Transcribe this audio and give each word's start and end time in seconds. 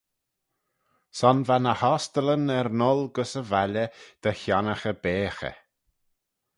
Son 1.19 1.39
va 1.47 1.57
ny 1.65 1.73
ostyllyn 1.91 2.45
er 2.57 2.67
n'gholl 2.77 3.03
gys 3.15 3.33
y 3.41 3.43
valley 3.51 3.89
dy 4.21 4.31
chionnaghey 4.39 4.97
beaghey. 5.03 5.55